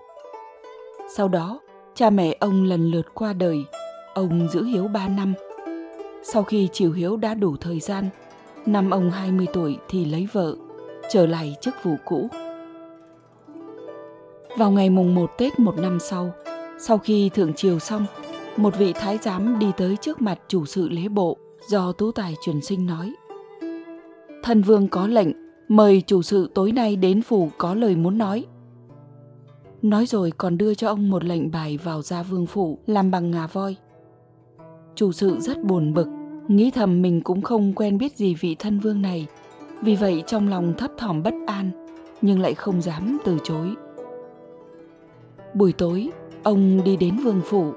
Sau 1.16 1.28
đó, 1.28 1.60
cha 1.96 2.10
mẹ 2.10 2.36
ông 2.40 2.64
lần 2.64 2.92
lượt 2.92 3.06
qua 3.14 3.34
đời, 3.34 3.58
ông 4.14 4.48
giữ 4.50 4.64
hiếu 4.64 4.88
3 4.88 5.08
năm. 5.08 5.34
Sau 6.24 6.44
khi 6.44 6.70
chịu 6.72 6.92
hiếu 6.92 7.18
đã 7.18 7.34
đủ 7.34 7.56
thời 7.58 7.80
gian, 7.80 8.10
năm 8.66 8.90
ông 8.90 9.12
20 9.12 9.48
tuổi 9.54 9.78
thì 9.90 10.06
lấy 10.06 10.28
vợ, 10.32 10.56
trở 11.10 11.26
lại 11.26 11.56
chức 11.62 11.76
vụ 11.84 11.96
cũ. 12.06 12.28
Vào 14.58 14.72
ngày 14.72 14.90
mùng 14.90 15.16
1 15.16 15.32
Tết 15.38 15.60
một 15.60 15.78
năm 15.78 16.00
sau, 16.00 16.34
sau 16.80 16.98
khi 16.98 17.30
thượng 17.30 17.54
triều 17.54 17.80
xong, 17.80 18.06
một 18.58 18.78
vị 18.78 18.94
thái 18.94 19.18
giám 19.18 19.60
đi 19.60 19.72
tới 19.78 19.98
trước 20.02 20.22
mặt 20.22 20.40
chủ 20.48 20.66
sự 20.66 20.90
lễ 20.90 21.08
bộ 21.08 21.38
do 21.68 21.92
tú 21.92 22.12
tài 22.12 22.36
truyền 22.46 22.62
sinh 22.62 22.86
nói. 22.86 23.14
Thần 24.44 24.62
vương 24.62 24.88
có 24.88 25.08
lệnh, 25.08 25.28
mời 25.68 26.04
chủ 26.08 26.22
sự 26.22 26.52
tối 26.54 26.72
nay 26.72 26.96
đến 26.96 27.22
phủ 27.22 27.50
có 27.58 27.74
lời 27.74 27.96
muốn 27.96 28.18
nói. 28.18 28.46
Nói 29.82 30.06
rồi 30.06 30.32
còn 30.38 30.58
đưa 30.58 30.74
cho 30.74 30.88
ông 30.88 31.10
một 31.10 31.24
lệnh 31.24 31.52
bài 31.52 31.78
vào 31.84 32.02
gia 32.02 32.24
vương 32.24 32.46
phủ 32.46 32.80
làm 32.88 33.12
bằng 33.12 33.32
ngà 33.32 33.48
voi. 33.48 33.76
Chủ 34.96 35.12
sự 35.12 35.40
rất 35.40 35.64
buồn 35.64 35.94
bực, 35.94 36.08
nghĩ 36.48 36.72
thầm 36.72 37.02
mình 37.02 37.22
cũng 37.22 37.42
không 37.42 37.74
quen 37.74 37.98
biết 37.98 38.18
gì 38.18 38.36
vị 38.36 38.56
thân 38.60 38.80
vương 38.80 39.02
này, 39.02 39.28
vì 39.82 39.96
vậy 39.96 40.24
trong 40.28 40.50
lòng 40.50 40.74
thấp 40.78 40.92
thỏm 40.98 41.24
bất 41.24 41.34
an, 41.48 41.72
nhưng 42.22 42.40
lại 42.40 42.54
không 42.54 42.82
dám 42.82 43.18
từ 43.26 43.38
chối. 43.44 43.76
Buổi 45.54 45.74
tối, 45.74 46.10
ông 46.44 46.84
đi 46.84 46.98
đến 46.98 47.18
vương 47.24 47.42
phủ. 47.46 47.72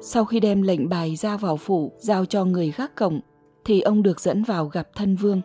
Sau 0.00 0.24
khi 0.24 0.40
đem 0.40 0.62
lệnh 0.62 0.88
bài 0.88 1.16
ra 1.16 1.36
vào 1.36 1.56
phủ 1.56 1.92
giao 1.98 2.24
cho 2.24 2.44
người 2.44 2.72
gác 2.76 2.96
cổng, 2.96 3.20
thì 3.64 3.80
ông 3.80 4.02
được 4.02 4.20
dẫn 4.20 4.42
vào 4.42 4.66
gặp 4.66 4.88
thân 4.94 5.16
vương. 5.16 5.40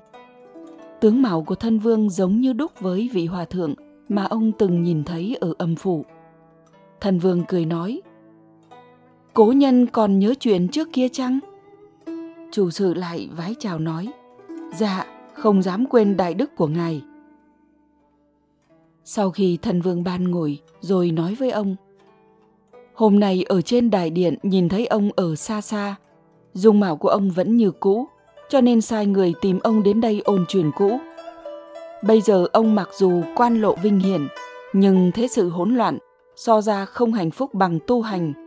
Tướng 1.02 1.22
mạo 1.22 1.44
của 1.44 1.56
thân 1.56 1.80
vương 1.80 2.10
giống 2.10 2.42
như 2.42 2.54
đúc 2.54 2.72
với 2.80 3.10
vị 3.14 3.26
hòa 3.26 3.46
thượng 3.46 3.74
mà 4.10 4.24
ông 4.24 4.52
từng 4.52 4.84
nhìn 4.84 5.04
thấy 5.04 5.38
ở 5.42 5.54
âm 5.58 5.76
phủ. 5.76 6.06
Thân 7.02 7.20
vương 7.20 7.44
cười 7.48 7.66
nói, 7.66 8.02
Cố 9.38 9.52
nhân 9.52 9.88
còn 9.88 10.20
nhớ 10.20 10.34
chuyện 10.40 10.68
trước 10.68 10.88
kia 10.94 11.08
chăng? 11.10 11.40
Chủ 12.52 12.70
sự 12.70 12.94
lại 12.94 13.30
vái 13.38 13.56
chào 13.60 13.80
nói, 13.80 14.08
Dạ, 14.76 15.06
không 15.34 15.62
dám 15.62 15.86
quên 15.86 16.18
đại 16.18 16.34
đức 16.34 16.56
của 16.56 16.68
ngài. 16.68 17.02
Sau 19.04 19.32
khi 19.32 19.58
thần 19.62 19.82
vương 19.82 20.04
ban 20.04 20.32
ngồi 20.32 20.60
rồi 20.80 21.12
nói 21.12 21.36
với 21.36 21.52
ông, 21.52 21.76
Hôm 22.94 23.20
nay 23.20 23.44
ở 23.50 23.62
trên 23.62 23.90
đài 23.90 24.10
điện 24.10 24.36
nhìn 24.44 24.70
thấy 24.70 24.86
ông 24.86 25.10
ở 25.16 25.36
xa 25.36 25.62
xa, 25.62 25.96
dung 26.54 26.80
mạo 26.80 26.98
của 26.98 27.10
ông 27.10 27.30
vẫn 27.30 27.58
như 27.58 27.72
cũ, 27.72 28.08
cho 28.50 28.62
nên 28.62 28.82
sai 28.82 29.06
người 29.06 29.34
tìm 29.42 29.60
ông 29.60 29.84
đến 29.84 30.02
đây 30.02 30.22
ôn 30.26 30.46
truyền 30.48 30.72
cũ. 30.78 31.00
Bây 32.04 32.22
giờ 32.22 32.48
ông 32.54 32.76
mặc 32.76 32.90
dù 32.94 33.22
quan 33.36 33.62
lộ 33.62 33.76
vinh 33.76 34.00
hiển, 34.00 34.28
nhưng 34.74 35.12
thế 35.12 35.28
sự 35.28 35.50
hỗn 35.50 35.76
loạn, 35.76 35.98
so 36.36 36.62
ra 36.62 36.86
không 36.86 37.14
hạnh 37.14 37.32
phúc 37.32 37.54
bằng 37.54 37.80
tu 37.88 38.02
hành. 38.02 38.47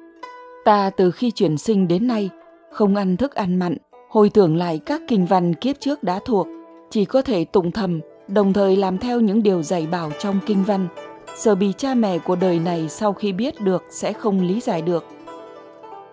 Ta 0.64 0.90
từ 0.90 1.10
khi 1.10 1.30
chuyển 1.30 1.58
sinh 1.58 1.88
đến 1.88 2.06
nay, 2.06 2.30
không 2.70 2.94
ăn 2.94 3.16
thức 3.16 3.34
ăn 3.34 3.56
mặn, 3.56 3.76
hồi 4.10 4.30
tưởng 4.30 4.56
lại 4.56 4.80
các 4.86 5.02
kinh 5.08 5.26
văn 5.26 5.54
kiếp 5.54 5.80
trước 5.80 6.02
đã 6.02 6.20
thuộc, 6.24 6.46
chỉ 6.90 7.04
có 7.04 7.22
thể 7.22 7.44
tụng 7.44 7.70
thầm, 7.70 8.00
đồng 8.28 8.52
thời 8.52 8.76
làm 8.76 8.98
theo 8.98 9.20
những 9.20 9.42
điều 9.42 9.62
dạy 9.62 9.86
bảo 9.86 10.10
trong 10.18 10.38
kinh 10.46 10.64
văn, 10.64 10.88
sợ 11.36 11.54
bị 11.54 11.72
cha 11.76 11.94
mẹ 11.94 12.18
của 12.18 12.36
đời 12.36 12.58
này 12.58 12.88
sau 12.88 13.12
khi 13.12 13.32
biết 13.32 13.60
được 13.60 13.84
sẽ 13.90 14.12
không 14.12 14.40
lý 14.40 14.60
giải 14.60 14.82
được. 14.82 15.04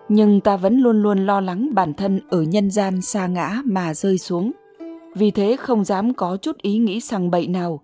Nhưng 0.08 0.40
ta 0.40 0.56
vẫn 0.56 0.78
luôn 0.78 1.02
luôn 1.02 1.26
lo 1.26 1.40
lắng 1.40 1.68
bản 1.74 1.94
thân 1.94 2.20
ở 2.30 2.42
nhân 2.42 2.70
gian 2.70 3.02
xa 3.02 3.26
ngã 3.26 3.62
mà 3.64 3.94
rơi 3.94 4.18
xuống. 4.18 4.52
Vì 5.14 5.30
thế 5.30 5.56
không 5.56 5.84
dám 5.84 6.14
có 6.14 6.36
chút 6.36 6.58
ý 6.58 6.78
nghĩ 6.78 7.00
sằng 7.00 7.30
bậy 7.30 7.46
nào. 7.46 7.80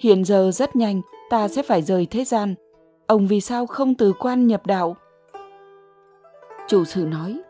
Hiện 0.00 0.24
giờ 0.24 0.50
rất 0.54 0.76
nhanh 0.76 1.00
ta 1.30 1.48
sẽ 1.48 1.62
phải 1.62 1.82
rời 1.82 2.06
thế 2.06 2.24
gian. 2.24 2.54
Ông 3.06 3.26
vì 3.26 3.40
sao 3.40 3.66
không 3.66 3.94
từ 3.94 4.12
quan 4.18 4.46
nhập 4.46 4.66
đạo? 4.66 4.96
Chủ 6.68 6.84
sự 6.84 7.04
nói, 7.04 7.40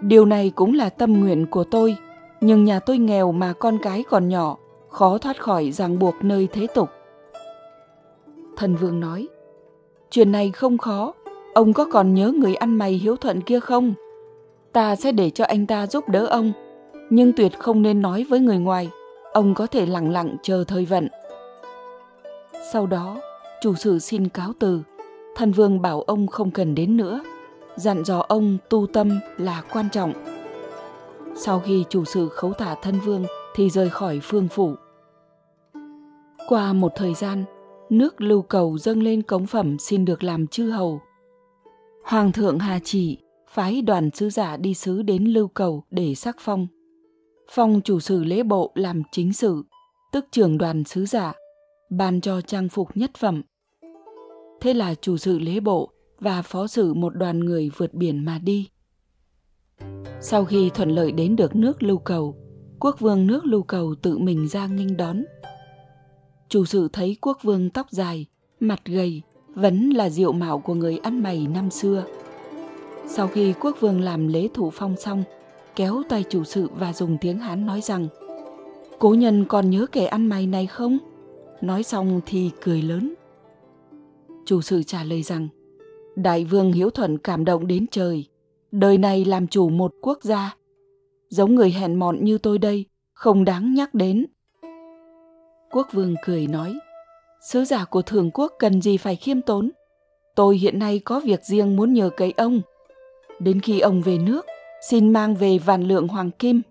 điều 0.00 0.24
này 0.24 0.52
cũng 0.54 0.74
là 0.74 0.90
tâm 0.90 1.20
nguyện 1.20 1.46
của 1.46 1.64
tôi, 1.64 1.96
nhưng 2.40 2.64
nhà 2.64 2.80
tôi 2.80 2.98
nghèo 2.98 3.32
mà 3.32 3.52
con 3.52 3.78
cái 3.82 4.04
còn 4.10 4.28
nhỏ, 4.28 4.56
khó 4.88 5.18
thoát 5.18 5.42
khỏi 5.42 5.70
ràng 5.70 5.98
buộc 5.98 6.14
nơi 6.22 6.48
thế 6.52 6.66
tục. 6.74 6.88
Thần 8.56 8.76
vương 8.76 9.00
nói, 9.00 9.28
chuyện 10.10 10.32
này 10.32 10.50
không 10.50 10.78
khó, 10.78 11.12
ông 11.54 11.72
có 11.72 11.86
còn 11.92 12.14
nhớ 12.14 12.32
người 12.36 12.54
ăn 12.54 12.78
mày 12.78 12.92
hiếu 12.92 13.16
thuận 13.16 13.40
kia 13.40 13.60
không? 13.60 13.94
Ta 14.72 14.96
sẽ 14.96 15.12
để 15.12 15.30
cho 15.30 15.44
anh 15.44 15.66
ta 15.66 15.86
giúp 15.86 16.08
đỡ 16.08 16.26
ông, 16.26 16.52
nhưng 17.10 17.32
tuyệt 17.32 17.58
không 17.58 17.82
nên 17.82 18.02
nói 18.02 18.26
với 18.28 18.40
người 18.40 18.58
ngoài, 18.58 18.90
ông 19.32 19.54
có 19.54 19.66
thể 19.66 19.86
lặng 19.86 20.12
lặng 20.12 20.36
chờ 20.42 20.64
thời 20.68 20.84
vận. 20.84 21.08
Sau 22.72 22.86
đó, 22.86 23.16
chủ 23.62 23.74
sự 23.74 23.98
xin 23.98 24.28
cáo 24.28 24.52
từ, 24.58 24.80
thần 25.36 25.52
vương 25.52 25.82
bảo 25.82 26.02
ông 26.02 26.26
không 26.26 26.50
cần 26.50 26.74
đến 26.74 26.96
nữa, 26.96 27.20
dặn 27.76 28.04
dò 28.04 28.24
ông 28.28 28.58
tu 28.70 28.86
tâm 28.86 29.20
là 29.36 29.62
quan 29.72 29.90
trọng. 29.90 30.12
Sau 31.34 31.60
khi 31.60 31.84
chủ 31.88 32.04
sự 32.04 32.28
khấu 32.28 32.52
thả 32.52 32.74
thân 32.74 33.00
vương 33.00 33.24
thì 33.54 33.70
rời 33.70 33.90
khỏi 33.90 34.20
phương 34.22 34.48
phủ. 34.48 34.74
Qua 36.48 36.72
một 36.72 36.92
thời 36.96 37.14
gian, 37.14 37.44
nước 37.90 38.20
lưu 38.20 38.42
cầu 38.42 38.78
dâng 38.78 39.02
lên 39.02 39.22
cống 39.22 39.46
phẩm 39.46 39.78
xin 39.78 40.04
được 40.04 40.24
làm 40.24 40.46
chư 40.46 40.70
hầu. 40.70 41.00
Hoàng 42.04 42.32
thượng 42.32 42.58
Hà 42.58 42.78
Chỉ 42.84 43.18
phái 43.48 43.82
đoàn 43.82 44.10
sứ 44.14 44.30
giả 44.30 44.56
đi 44.56 44.74
sứ 44.74 45.02
đến 45.02 45.24
lưu 45.24 45.48
cầu 45.48 45.84
để 45.90 46.14
sắc 46.14 46.36
phong. 46.40 46.66
Phong 47.50 47.80
chủ 47.84 48.00
sử 48.00 48.24
lễ 48.24 48.42
bộ 48.42 48.72
làm 48.74 49.02
chính 49.12 49.32
sự, 49.32 49.62
tức 50.12 50.24
trưởng 50.32 50.58
đoàn 50.58 50.84
sứ 50.84 51.06
giả, 51.06 51.32
ban 51.90 52.20
cho 52.20 52.40
trang 52.40 52.68
phục 52.68 52.96
nhất 52.96 53.10
phẩm. 53.18 53.42
Thế 54.60 54.74
là 54.74 54.94
chủ 54.94 55.16
sự 55.16 55.38
lễ 55.38 55.60
bộ 55.60 55.90
và 56.20 56.42
phó 56.42 56.66
xử 56.66 56.94
một 56.94 57.16
đoàn 57.16 57.40
người 57.40 57.70
vượt 57.76 57.94
biển 57.94 58.24
mà 58.24 58.38
đi. 58.38 58.68
Sau 60.20 60.44
khi 60.44 60.70
thuận 60.74 60.90
lợi 60.90 61.12
đến 61.12 61.36
được 61.36 61.56
nước 61.56 61.82
lưu 61.82 61.98
cầu, 61.98 62.36
quốc 62.80 63.00
vương 63.00 63.26
nước 63.26 63.44
lưu 63.44 63.62
cầu 63.62 63.94
tự 64.02 64.18
mình 64.18 64.48
ra 64.48 64.66
nghênh 64.66 64.96
đón– 64.96 65.24
chủ 66.48 66.64
sự 66.64 66.88
thấy 66.92 67.16
quốc 67.20 67.38
vương 67.42 67.70
tóc 67.70 67.90
dài 67.90 68.26
mặt 68.60 68.80
gầy 68.84 69.22
vẫn 69.54 69.90
là 69.90 70.10
diệu 70.10 70.32
mạo 70.32 70.58
của 70.58 70.74
người 70.74 70.98
ăn 70.98 71.22
mày 71.22 71.46
năm 71.54 71.70
xưa. 71.70 72.04
Sau 73.06 73.28
khi 73.28 73.54
quốc 73.60 73.76
vương 73.80 74.00
làm 74.00 74.28
lễ 74.28 74.48
thủ 74.54 74.70
phong 74.70 74.96
xong 74.96 75.24
kéo 75.76 76.02
tay 76.08 76.24
chủ 76.30 76.44
sự 76.44 76.68
và 76.78 76.92
dùng 76.92 77.16
tiếng 77.20 77.38
hán 77.38 77.66
nói 77.66 77.80
rằng 77.80 78.08
cố 78.98 79.14
nhân 79.14 79.44
còn 79.48 79.70
nhớ 79.70 79.86
kẻ 79.92 80.06
ăn 80.06 80.26
mày 80.26 80.46
này 80.46 80.66
không? 80.66 80.98
Nói 81.60 81.82
xong 81.82 82.20
thì 82.26 82.50
cười 82.62 82.82
lớn. 82.82 83.14
Chủ 84.46 84.60
sự 84.62 84.82
trả 84.82 85.04
lời 85.04 85.22
rằng 85.22 85.48
đại 86.16 86.44
vương 86.44 86.72
hiếu 86.72 86.90
thuận 86.90 87.18
cảm 87.18 87.44
động 87.44 87.66
đến 87.66 87.86
trời 87.90 88.28
đời 88.70 88.98
này 88.98 89.24
làm 89.24 89.46
chủ 89.46 89.68
một 89.68 89.94
quốc 90.02 90.18
gia 90.22 90.56
giống 91.28 91.54
người 91.54 91.70
hèn 91.70 91.94
mọn 91.94 92.24
như 92.24 92.38
tôi 92.38 92.58
đây 92.58 92.84
không 93.12 93.44
đáng 93.44 93.74
nhắc 93.74 93.94
đến 93.94 94.26
Quốc 95.70 95.88
vương 95.92 96.14
cười 96.24 96.46
nói, 96.46 96.78
sứ 97.40 97.64
giả 97.64 97.84
của 97.84 98.02
thường 98.02 98.30
quốc 98.30 98.52
cần 98.58 98.82
gì 98.82 98.96
phải 98.96 99.16
khiêm 99.16 99.40
tốn. 99.40 99.70
Tôi 100.34 100.56
hiện 100.56 100.78
nay 100.78 101.00
có 101.04 101.20
việc 101.20 101.44
riêng 101.44 101.76
muốn 101.76 101.92
nhờ 101.92 102.10
cậy 102.16 102.34
ông. 102.36 102.60
Đến 103.40 103.60
khi 103.60 103.80
ông 103.80 104.02
về 104.02 104.18
nước, 104.18 104.46
xin 104.90 105.12
mang 105.12 105.34
về 105.34 105.58
vạn 105.58 105.88
lượng 105.88 106.08
hoàng 106.08 106.30
kim. 106.30 106.62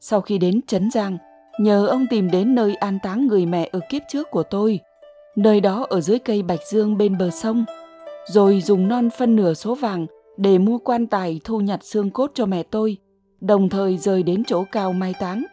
Sau 0.00 0.20
khi 0.20 0.38
đến 0.38 0.60
Trấn 0.66 0.90
Giang, 0.90 1.18
nhờ 1.58 1.86
ông 1.86 2.06
tìm 2.10 2.30
đến 2.30 2.54
nơi 2.54 2.74
an 2.74 2.98
táng 3.02 3.26
người 3.26 3.46
mẹ 3.46 3.68
ở 3.72 3.80
kiếp 3.88 4.02
trước 4.08 4.30
của 4.30 4.42
tôi, 4.42 4.80
nơi 5.36 5.60
đó 5.60 5.86
ở 5.90 6.00
dưới 6.00 6.18
cây 6.18 6.42
bạch 6.42 6.60
dương 6.70 6.98
bên 6.98 7.18
bờ 7.18 7.30
sông, 7.30 7.64
rồi 8.26 8.60
dùng 8.60 8.88
non 8.88 9.08
phân 9.18 9.36
nửa 9.36 9.54
số 9.54 9.74
vàng 9.74 10.06
để 10.36 10.58
mua 10.58 10.78
quan 10.78 11.06
tài 11.06 11.40
thu 11.44 11.60
nhặt 11.60 11.84
xương 11.84 12.10
cốt 12.10 12.30
cho 12.34 12.46
mẹ 12.46 12.62
tôi, 12.62 12.96
đồng 13.40 13.68
thời 13.68 13.96
rời 13.96 14.22
đến 14.22 14.44
chỗ 14.44 14.64
cao 14.72 14.92
mai 14.92 15.14
táng 15.20 15.44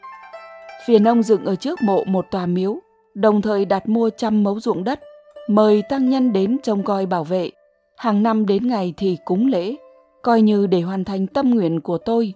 phiền 0.85 1.07
ông 1.07 1.23
dựng 1.23 1.45
ở 1.45 1.55
trước 1.55 1.81
mộ 1.81 2.03
một 2.03 2.25
tòa 2.31 2.45
miếu, 2.45 2.79
đồng 3.13 3.41
thời 3.41 3.65
đặt 3.65 3.89
mua 3.89 4.09
trăm 4.09 4.43
mẫu 4.43 4.59
ruộng 4.59 4.83
đất, 4.83 4.99
mời 5.47 5.83
tăng 5.89 6.09
nhân 6.09 6.33
đến 6.33 6.57
trông 6.63 6.83
coi 6.83 7.05
bảo 7.05 7.23
vệ. 7.23 7.51
Hàng 7.97 8.23
năm 8.23 8.45
đến 8.45 8.67
ngày 8.67 8.93
thì 8.97 9.17
cúng 9.25 9.47
lễ, 9.47 9.75
coi 10.21 10.41
như 10.41 10.67
để 10.67 10.81
hoàn 10.81 11.03
thành 11.03 11.27
tâm 11.27 11.49
nguyện 11.49 11.79
của 11.79 11.97
tôi. 11.97 12.33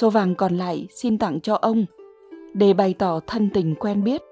Số 0.00 0.10
vàng 0.10 0.34
còn 0.34 0.56
lại 0.56 0.86
xin 0.90 1.18
tặng 1.18 1.40
cho 1.40 1.54
ông, 1.54 1.84
để 2.54 2.72
bày 2.72 2.94
tỏ 2.94 3.20
thân 3.26 3.50
tình 3.54 3.74
quen 3.74 4.04
biết. 4.04 4.22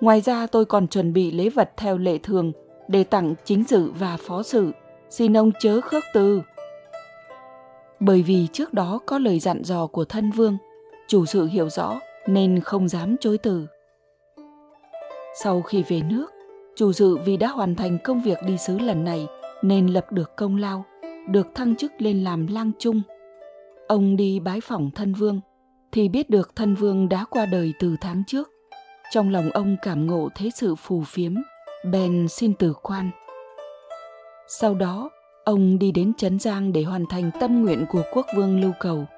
Ngoài 0.00 0.20
ra 0.20 0.46
tôi 0.46 0.64
còn 0.64 0.88
chuẩn 0.88 1.12
bị 1.12 1.30
lễ 1.30 1.48
vật 1.48 1.70
theo 1.76 1.98
lệ 1.98 2.18
thường 2.18 2.52
để 2.90 3.04
tặng 3.04 3.34
chính 3.44 3.64
sự 3.64 3.92
và 3.98 4.16
phó 4.16 4.42
sự, 4.42 4.72
xin 5.10 5.36
ông 5.36 5.50
chớ 5.60 5.80
khước 5.80 6.04
từ. 6.14 6.42
Bởi 8.00 8.22
vì 8.22 8.46
trước 8.52 8.72
đó 8.72 8.98
có 9.06 9.18
lời 9.18 9.38
dặn 9.38 9.64
dò 9.64 9.86
của 9.86 10.04
thân 10.04 10.30
vương, 10.30 10.56
chủ 11.08 11.26
sự 11.26 11.46
hiểu 11.46 11.68
rõ 11.68 12.00
nên 12.26 12.60
không 12.60 12.88
dám 12.88 13.16
chối 13.20 13.38
từ. 13.38 13.66
Sau 15.42 15.62
khi 15.62 15.82
về 15.88 16.02
nước, 16.02 16.26
chủ 16.76 16.92
sự 16.92 17.18
vì 17.24 17.36
đã 17.36 17.48
hoàn 17.48 17.74
thành 17.74 17.98
công 18.04 18.22
việc 18.22 18.38
đi 18.46 18.58
sứ 18.58 18.78
lần 18.78 19.04
này 19.04 19.26
nên 19.62 19.86
lập 19.86 20.12
được 20.12 20.36
công 20.36 20.56
lao, 20.56 20.84
được 21.28 21.46
thăng 21.54 21.76
chức 21.76 21.92
lên 21.98 22.24
làm 22.24 22.46
lang 22.46 22.72
trung. 22.78 23.02
Ông 23.88 24.16
đi 24.16 24.40
bái 24.40 24.60
phỏng 24.60 24.90
thân 24.90 25.12
vương 25.12 25.40
thì 25.92 26.08
biết 26.08 26.30
được 26.30 26.56
thân 26.56 26.74
vương 26.74 27.08
đã 27.08 27.24
qua 27.30 27.46
đời 27.46 27.72
từ 27.78 27.96
tháng 28.00 28.22
trước. 28.26 28.50
Trong 29.10 29.30
lòng 29.30 29.50
ông 29.50 29.76
cảm 29.82 30.06
ngộ 30.06 30.28
thế 30.34 30.50
sự 30.54 30.74
phù 30.74 31.02
phiếm, 31.06 31.34
bèn 31.84 32.28
xin 32.28 32.54
từ 32.54 32.74
quan. 32.82 33.10
Sau 34.48 34.74
đó, 34.74 35.10
ông 35.44 35.78
đi 35.78 35.92
đến 35.92 36.12
Trấn 36.14 36.38
Giang 36.38 36.72
để 36.72 36.82
hoàn 36.82 37.04
thành 37.10 37.30
tâm 37.40 37.62
nguyện 37.62 37.84
của 37.90 38.02
quốc 38.12 38.26
vương 38.36 38.60
lưu 38.60 38.72
cầu– 38.80 39.04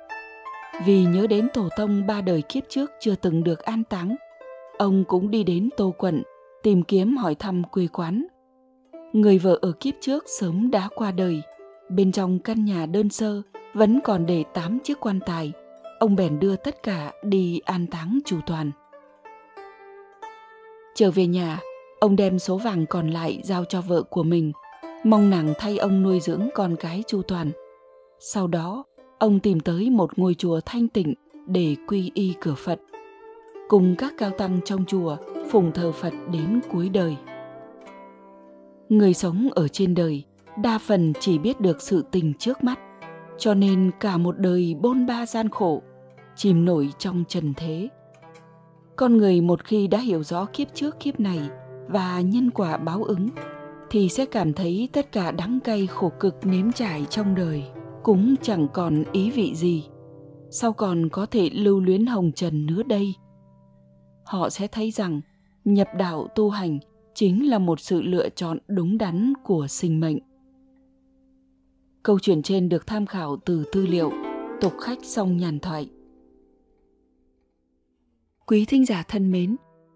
vì 0.84 1.04
nhớ 1.04 1.26
đến 1.26 1.48
tổ 1.54 1.68
tông 1.76 2.06
ba 2.06 2.20
đời 2.20 2.42
kiếp 2.42 2.62
trước 2.68 2.90
chưa 3.00 3.14
từng 3.14 3.44
được 3.44 3.58
an 3.58 3.84
táng 3.84 4.16
ông 4.78 5.04
cũng 5.04 5.30
đi 5.30 5.44
đến 5.44 5.68
tô 5.76 5.94
quận 5.98 6.22
tìm 6.62 6.82
kiếm 6.82 7.16
hỏi 7.16 7.34
thăm 7.34 7.62
quê 7.64 7.86
quán. 7.92 8.26
Người 9.12 9.38
vợ 9.38 9.58
ở 9.62 9.72
kiếp 9.80 9.94
trước 10.00 10.24
sớm 10.26 10.70
đã 10.70 10.88
qua 10.94 11.12
đời 11.12 11.42
bên 11.88 12.12
trong 12.12 12.38
căn 12.38 12.64
nhà 12.64 12.86
đơn 12.86 13.10
sơ 13.10 13.42
vẫn 13.74 14.00
còn 14.04 14.26
để 14.26 14.44
tám 14.54 14.78
chiếc 14.78 15.00
quan 15.00 15.20
tài. 15.26 15.52
Ông 15.98 16.16
bèn 16.16 16.38
đưa 16.38 16.56
tất 16.56 16.82
cả 16.82 17.12
đi 17.22 17.60
an 17.64 17.86
táng 17.86 18.18
chủ 18.24 18.36
toàn. 18.46 18.70
Trở 20.94 21.10
về 21.10 21.26
nhà 21.26 21.58
ông 22.02 22.16
đem 22.16 22.38
số 22.38 22.56
vàng 22.56 22.86
còn 22.86 23.10
lại 23.10 23.40
giao 23.44 23.64
cho 23.64 23.80
vợ 23.80 24.02
của 24.02 24.22
mình 24.22 24.52
mong 25.04 25.30
nàng 25.30 25.52
thay 25.58 25.78
ông 25.78 26.02
nuôi 26.02 26.20
dưỡng 26.20 26.48
con 26.54 26.76
cái 26.76 27.02
chu 27.06 27.22
toàn 27.22 27.50
sau 28.24 28.46
đó 28.46 28.84
ông 29.18 29.40
tìm 29.40 29.60
tới 29.60 29.90
một 29.90 30.18
ngôi 30.18 30.34
chùa 30.34 30.60
thanh 30.66 30.88
tịnh 30.88 31.14
để 31.46 31.76
quy 31.88 32.10
y 32.14 32.34
cửa 32.40 32.54
Phật. 32.54 32.80
Cùng 33.68 33.94
các 33.98 34.14
cao 34.18 34.30
tăng 34.30 34.60
trong 34.64 34.84
chùa 34.84 35.16
phụng 35.50 35.72
thờ 35.72 35.92
Phật 35.92 36.12
đến 36.32 36.60
cuối 36.72 36.88
đời. 36.88 37.16
Người 38.88 39.14
sống 39.14 39.48
ở 39.54 39.68
trên 39.68 39.94
đời 39.94 40.24
đa 40.62 40.78
phần 40.78 41.12
chỉ 41.20 41.38
biết 41.38 41.60
được 41.60 41.82
sự 41.82 42.04
tình 42.10 42.32
trước 42.38 42.64
mắt, 42.64 42.78
cho 43.38 43.54
nên 43.54 43.90
cả 44.00 44.16
một 44.16 44.38
đời 44.38 44.76
bôn 44.80 45.06
ba 45.06 45.26
gian 45.26 45.48
khổ, 45.48 45.82
chìm 46.36 46.64
nổi 46.64 46.92
trong 46.98 47.24
trần 47.28 47.54
thế. 47.56 47.88
Con 48.96 49.16
người 49.16 49.40
một 49.40 49.64
khi 49.64 49.86
đã 49.86 49.98
hiểu 49.98 50.22
rõ 50.22 50.44
kiếp 50.52 50.74
trước 50.74 51.00
kiếp 51.00 51.20
này 51.20 51.40
và 51.88 52.20
nhân 52.20 52.50
quả 52.50 52.76
báo 52.76 53.04
ứng, 53.04 53.28
thì 53.90 54.08
sẽ 54.08 54.26
cảm 54.26 54.52
thấy 54.52 54.88
tất 54.92 55.12
cả 55.12 55.30
đắng 55.30 55.58
cay 55.64 55.86
khổ 55.86 56.12
cực 56.20 56.46
nếm 56.46 56.72
trải 56.72 57.06
trong 57.10 57.34
đời 57.34 57.64
cũng 58.02 58.34
chẳng 58.42 58.68
còn 58.72 59.04
ý 59.12 59.30
vị 59.30 59.54
gì. 59.54 59.84
Sao 60.50 60.72
còn 60.72 61.08
có 61.08 61.26
thể 61.26 61.50
lưu 61.52 61.80
luyến 61.80 62.06
hồng 62.06 62.32
trần 62.32 62.66
nữa 62.66 62.82
đây? 62.82 63.14
Họ 64.24 64.50
sẽ 64.50 64.66
thấy 64.66 64.90
rằng 64.90 65.20
nhập 65.64 65.88
đạo 65.98 66.26
tu 66.34 66.50
hành 66.50 66.78
chính 67.14 67.50
là 67.50 67.58
một 67.58 67.80
sự 67.80 68.02
lựa 68.02 68.28
chọn 68.28 68.58
đúng 68.68 68.98
đắn 68.98 69.32
của 69.44 69.66
sinh 69.66 70.00
mệnh. 70.00 70.18
Câu 72.02 72.18
chuyện 72.18 72.42
trên 72.42 72.68
được 72.68 72.86
tham 72.86 73.06
khảo 73.06 73.36
từ 73.36 73.64
tư 73.72 73.86
liệu 73.86 74.12
tục 74.60 74.72
khách 74.80 74.98
song 75.02 75.36
nhàn 75.36 75.58
thoại. 75.58 75.90
Quý 78.46 78.64
thính 78.64 78.86
giả 78.86 79.04
thân 79.08 79.30
mến 79.30 79.56